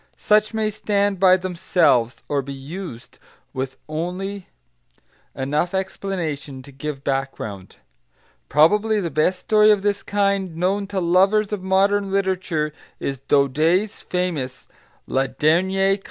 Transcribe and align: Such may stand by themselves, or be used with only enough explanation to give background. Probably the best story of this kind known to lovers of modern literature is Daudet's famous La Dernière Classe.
Such 0.17 0.51
may 0.51 0.71
stand 0.71 1.19
by 1.19 1.37
themselves, 1.37 2.23
or 2.27 2.41
be 2.41 2.55
used 2.55 3.19
with 3.53 3.77
only 3.87 4.47
enough 5.35 5.75
explanation 5.75 6.63
to 6.63 6.71
give 6.71 7.03
background. 7.03 7.77
Probably 8.49 8.99
the 8.99 9.11
best 9.11 9.41
story 9.41 9.69
of 9.69 9.83
this 9.83 10.01
kind 10.01 10.55
known 10.55 10.87
to 10.87 10.99
lovers 10.99 11.53
of 11.53 11.61
modern 11.61 12.09
literature 12.09 12.73
is 12.99 13.19
Daudet's 13.19 14.01
famous 14.01 14.67
La 15.05 15.27
Dernière 15.27 15.93
Classe. 15.93 15.99